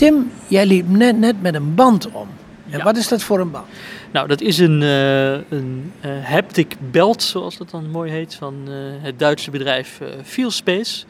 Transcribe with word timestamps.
Tim, 0.00 0.30
jij 0.46 0.66
liep 0.66 0.88
net, 0.88 1.18
net 1.18 1.42
met 1.42 1.54
een 1.54 1.74
band 1.74 2.10
om. 2.10 2.28
En 2.70 2.78
Ja. 2.78 2.84
wat 2.84 2.96
is 2.96 3.08
dat 3.08 3.22
voor 3.22 3.40
een 3.40 3.50
band? 3.50 3.66
Nou, 4.12 4.28
dat 4.28 4.40
is 4.40 4.58
een, 4.58 4.82
eh, 4.82 5.32
een 5.32 5.92
eh, 6.00 6.24
haptic 6.24 6.76
belt, 6.90 7.22
zoals 7.22 7.56
dat 7.56 7.70
dan 7.70 7.90
mooi 7.90 8.10
heet, 8.10 8.34
van 8.34 8.54
eh, 8.66 8.74
het 9.02 9.18
Duitse 9.18 9.50
bedrijf 9.50 10.00
Feelspace. 10.24 11.04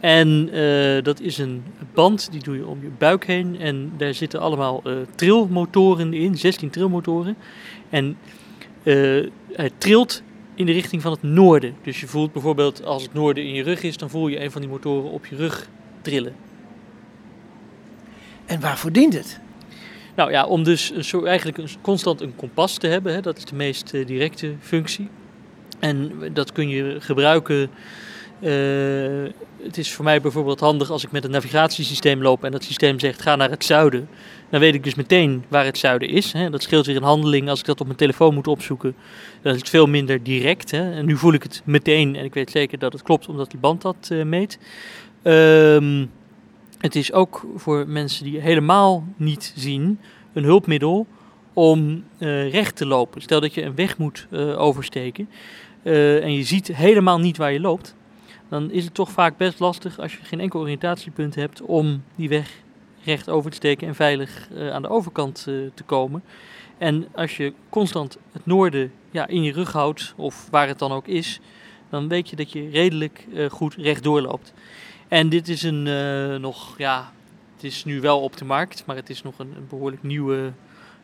En 0.00 0.50
dat 1.02 1.20
is 1.20 1.38
een 1.38 1.62
band, 1.94 2.28
die 2.30 2.42
doe 2.42 2.56
je 2.56 2.66
om 2.66 2.78
je 2.82 2.90
buik 2.98 3.26
heen. 3.26 3.60
En 3.60 3.92
daar 3.96 4.14
zitten 4.14 4.40
allemaal 4.40 4.82
trilmotoren 5.14 6.14
in, 6.14 6.36
16 6.36 6.70
trilmotoren. 6.70 7.36
En 7.90 8.16
hij 9.52 9.70
trilt 9.78 10.22
in 10.54 10.66
de 10.66 10.72
richting 10.72 11.02
van 11.02 11.12
het 11.12 11.22
noorden. 11.22 11.74
Dus 11.82 12.00
je 12.00 12.06
voelt 12.06 12.32
bijvoorbeeld 12.32 12.84
als 12.84 13.02
het 13.02 13.14
noorden 13.14 13.44
in 13.44 13.54
je 13.54 13.62
rug 13.62 13.82
is, 13.82 13.96
dan 13.96 14.10
voel 14.10 14.28
je 14.28 14.42
een 14.42 14.50
van 14.50 14.60
die 14.60 14.70
motoren 14.70 15.10
op 15.10 15.26
je 15.26 15.36
rug 15.36 15.68
trillen. 16.02 16.34
En 18.50 18.60
waarvoor 18.60 18.92
dient 18.92 19.12
het? 19.12 19.40
Nou 20.14 20.30
ja, 20.30 20.46
om 20.46 20.62
dus 20.62 20.92
een 20.94 21.04
soort, 21.04 21.24
eigenlijk 21.24 21.58
een, 21.58 21.68
constant 21.80 22.20
een 22.20 22.36
kompas 22.36 22.78
te 22.78 22.86
hebben, 22.86 23.14
hè, 23.14 23.20
dat 23.20 23.36
is 23.36 23.44
de 23.44 23.54
meest 23.54 23.94
eh, 23.94 24.06
directe 24.06 24.54
functie. 24.60 25.08
En 25.78 26.12
dat 26.32 26.52
kun 26.52 26.68
je 26.68 26.96
gebruiken. 27.00 27.70
eh, 28.40 29.32
het 29.62 29.78
is 29.78 29.92
voor 29.92 30.04
mij 30.04 30.20
bijvoorbeeld 30.20 30.60
handig 30.60 30.90
als 30.90 31.04
ik 31.04 31.10
met 31.10 31.24
een 31.24 31.30
navigatiesysteem 31.30 32.22
loop 32.22 32.44
en 32.44 32.50
dat 32.50 32.64
systeem 32.64 32.98
zegt 32.98 33.22
ga 33.22 33.36
naar 33.36 33.50
het 33.50 33.64
zuiden. 33.64 34.08
Dan 34.50 34.60
weet 34.60 34.74
ik 34.74 34.84
dus 34.84 34.94
meteen 34.94 35.44
waar 35.48 35.64
het 35.64 35.78
zuiden 35.78 36.08
is. 36.08 36.32
Hè. 36.32 36.50
Dat 36.50 36.62
scheelt 36.62 36.86
weer 36.86 36.96
in 36.96 37.02
handeling 37.02 37.48
als 37.48 37.60
ik 37.60 37.66
dat 37.66 37.80
op 37.80 37.86
mijn 37.86 37.98
telefoon 37.98 38.34
moet 38.34 38.46
opzoeken. 38.46 38.94
Dan 39.42 39.52
is 39.52 39.58
het 39.58 39.68
veel 39.68 39.86
minder 39.86 40.22
direct. 40.22 40.70
Hè. 40.70 40.92
En 40.92 41.06
nu 41.06 41.16
voel 41.16 41.32
ik 41.32 41.42
het 41.42 41.62
meteen 41.64 42.16
en 42.16 42.24
ik 42.24 42.34
weet 42.34 42.50
zeker 42.50 42.78
dat 42.78 42.92
het 42.92 43.02
klopt 43.02 43.28
omdat 43.28 43.50
die 43.50 43.60
band 43.60 43.82
dat 43.82 44.08
eh, 44.10 44.22
meet. 44.22 44.58
Ehm, 45.22 46.04
het 46.80 46.96
is 46.96 47.12
ook 47.12 47.46
voor 47.56 47.88
mensen 47.88 48.24
die 48.24 48.40
helemaal 48.40 49.04
niet 49.16 49.52
zien 49.56 49.98
een 50.32 50.44
hulpmiddel 50.44 51.06
om 51.52 52.04
eh, 52.18 52.50
recht 52.50 52.76
te 52.76 52.86
lopen. 52.86 53.22
Stel 53.22 53.40
dat 53.40 53.54
je 53.54 53.62
een 53.62 53.74
weg 53.74 53.98
moet 53.98 54.26
eh, 54.30 54.60
oversteken 54.60 55.28
eh, 55.82 56.22
en 56.22 56.32
je 56.32 56.42
ziet 56.42 56.66
helemaal 56.66 57.18
niet 57.18 57.36
waar 57.36 57.52
je 57.52 57.60
loopt, 57.60 57.94
dan 58.48 58.70
is 58.70 58.84
het 58.84 58.94
toch 58.94 59.10
vaak 59.10 59.36
best 59.36 59.58
lastig 59.58 59.98
als 59.98 60.16
je 60.16 60.24
geen 60.24 60.40
enkel 60.40 60.60
oriëntatiepunt 60.60 61.34
hebt 61.34 61.62
om 61.62 62.02
die 62.14 62.28
weg 62.28 62.62
recht 63.04 63.28
over 63.28 63.50
te 63.50 63.56
steken 63.56 63.88
en 63.88 63.94
veilig 63.94 64.48
aan 64.72 64.82
de 64.82 64.88
overkant 64.88 65.42
te 65.74 65.82
komen. 65.86 66.22
En 66.78 67.08
als 67.14 67.36
je 67.36 67.52
constant 67.68 68.18
het 68.32 68.46
noorden 68.46 68.92
ja, 69.10 69.26
in 69.26 69.42
je 69.42 69.52
rug 69.52 69.72
houdt, 69.72 70.14
of 70.16 70.48
waar 70.50 70.68
het 70.68 70.78
dan 70.78 70.92
ook 70.92 71.06
is, 71.06 71.40
dan 71.90 72.08
weet 72.08 72.30
je 72.30 72.36
dat 72.36 72.52
je 72.52 72.68
redelijk 72.70 73.26
goed 73.50 73.74
rechtdoor 73.74 74.20
loopt. 74.20 74.52
En 75.10 75.28
dit 75.28 75.48
is 75.48 75.62
een 75.62 75.86
eh, 75.86 76.36
nog, 76.40 76.74
ja, 76.78 77.12
het 77.54 77.64
is 77.64 77.84
nu 77.84 78.00
wel 78.00 78.20
op 78.20 78.36
de 78.36 78.44
markt, 78.44 78.82
maar 78.86 78.96
het 78.96 79.10
is 79.10 79.22
nog 79.22 79.38
een, 79.38 79.52
een 79.56 79.66
behoorlijk 79.68 80.02
nieuwe 80.02 80.52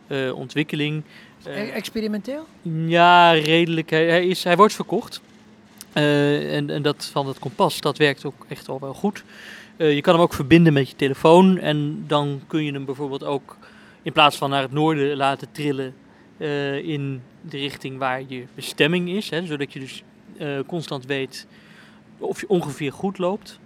eh, 0.07 0.37
ontwikkeling. 0.37 1.03
Eh, 1.43 1.75
Experimenteel? 1.75 2.47
ja, 2.87 3.33
redelijk. 3.33 3.91
Hij, 3.91 4.07
hij, 4.07 4.27
is, 4.27 4.45
hij 4.45 4.57
wordt 4.57 4.75
verkocht. 4.75 5.21
En, 5.93 6.71
en 6.71 6.83
dat 6.83 7.05
van 7.13 7.27
het 7.27 7.39
kompas, 7.39 7.81
dat 7.81 7.99
werkt 7.99 8.25
ook 8.25 8.47
echt 8.49 8.69
al 8.69 8.81
wel 8.81 8.95
goed. 8.95 9.25
Je 9.77 10.01
kan 10.01 10.15
hem 10.15 10.23
ook 10.23 10.35
verbinden 10.35 10.73
met 10.73 10.91
je 10.91 10.97
telefoon. 10.97 11.59
En 11.59 12.05
dan 12.07 12.41
kun 12.47 12.65
je 12.65 12.73
hem 12.73 12.85
bijvoorbeeld 12.85 13.25
ook 13.25 13.57
in 14.03 14.13
plaats 14.13 14.37
van 14.37 14.51
naar 14.51 14.63
het 14.63 14.73
noorden 14.73 15.17
laten 15.17 15.49
trillen 15.53 15.95
in 16.85 17.23
de 17.41 17.59
richting 17.59 17.99
waar 17.99 18.23
je 18.27 18.45
bestemming 18.55 19.09
is. 19.09 19.31
Hè, 19.31 19.47
zodat 19.47 19.73
je 19.73 19.81
dus 19.81 20.03
constant 20.67 21.07
weet 21.07 21.47
of 22.19 22.41
je 22.41 22.49
ongeveer 22.49 22.93
goed 22.93 23.19
loopt. 23.19 23.59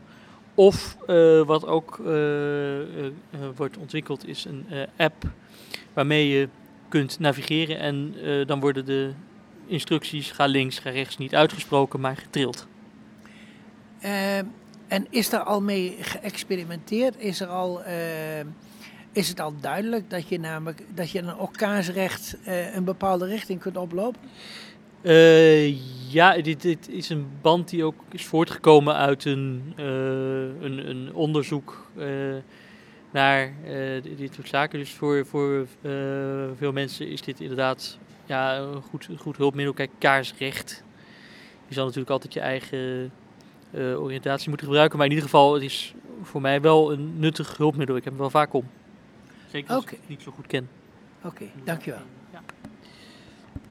Of 0.55 0.97
eh, 1.07 1.43
wat 1.43 1.67
ook 1.67 2.01
eh, 2.07 3.07
eh, 3.07 3.11
wordt 3.57 3.77
ontwikkeld 3.77 4.29
is 4.29 4.45
een 4.45 4.67
app 4.97 5.25
waarmee 5.93 6.29
je 6.29 6.49
kunt 6.89 7.19
navigeren 7.19 7.79
en 7.79 8.15
dan 8.47 8.61
worden 8.61 8.85
de 8.85 9.13
instructies 9.67 10.31
ga 10.31 10.47
links, 10.47 10.79
ga 10.79 10.91
rechts 10.91 11.17
niet 11.17 11.35
uitgesproken, 11.35 12.01
maar 12.01 12.17
getrild. 12.17 12.67
En 14.89 15.07
is 15.11 15.31
daar 15.31 15.43
al 15.43 15.61
mee 15.61 15.97
geëxperimenteerd? 16.01 17.19
Is, 17.19 17.41
er 17.41 17.47
al, 17.47 17.83
is 19.13 19.29
het 19.29 19.41
al 19.41 19.55
duidelijk 19.61 20.11
dat 20.11 20.29
je 20.29 20.41
namelijk 20.41 20.83
dat 20.95 21.11
je 21.11 21.19
een 21.19 21.37
orkaansrecht 21.37 22.37
eh, 22.45 22.75
een 22.75 22.85
bepaalde 22.85 23.27
richting 23.27 23.61
kunt 23.61 23.77
oplopen? 23.77 24.21
Eh, 25.03 25.77
ja, 26.13 26.41
dit, 26.41 26.63
dit 26.63 26.89
is 26.89 27.09
een 27.09 27.29
band 27.41 27.69
die 27.69 27.85
ook 27.85 28.05
is 28.11 28.27
voortgekomen 28.27 28.95
uit 28.95 29.25
een, 29.25 29.73
eh, 29.77 29.85
een, 30.65 30.89
een 30.89 31.15
onderzoek 31.15 31.87
eh, 31.97 32.07
naar 33.11 33.53
eh, 33.65 34.03
dit, 34.17 34.35
soort 34.35 34.49
zaken. 34.49 34.79
Dus 34.79 34.91
voor, 34.91 35.27
voor 35.27 35.67
veel 36.57 36.73
mensen 36.73 37.09
is 37.09 37.23
dit 37.23 37.41
inderdaad 37.41 37.99
ja, 38.27 38.59
een 38.59 38.83
goed, 38.83 39.09
goed 39.19 39.37
hulpmiddel. 39.37 39.75
Kijk, 39.75 39.91
kaarsrecht. 39.99 40.85
Je 41.69 41.75
zal 41.75 41.85
natuurlijk 41.85 42.13
altijd 42.13 42.33
je 42.33 42.41
eigen 42.41 43.13
oriëntatie 43.75 44.49
moeten 44.49 44.67
gebruiken. 44.67 44.99
Maar 44.99 45.07
in 45.07 45.13
ieder 45.13 45.29
geval, 45.29 45.55
het 45.55 45.63
is 45.63 45.95
voor 46.23 46.41
mij 46.41 46.61
wel 46.61 46.93
een 46.93 47.19
nuttig 47.19 47.57
hulpmiddel. 47.57 47.97
Ik 47.97 48.05
heb 48.05 48.13
hem 48.13 48.23
wel 48.23 48.31
vaak 48.31 48.53
om. 48.53 48.69
Zeker 49.51 49.75
als 49.75 49.85
ik 49.85 49.91
het 49.91 50.09
niet 50.09 50.23
zo 50.23 50.31
goed 50.31 50.47
ken. 50.47 50.69
Oké, 51.25 51.45
dankjewel. 51.65 52.01
Ja. 52.33 52.41